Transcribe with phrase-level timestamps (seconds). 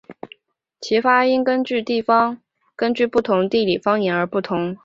[0.79, 4.75] 其发音根据不同地理方言而不同。